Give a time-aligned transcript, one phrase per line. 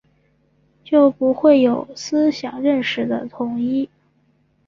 [0.83, 3.87] 就不会有思想认识的统一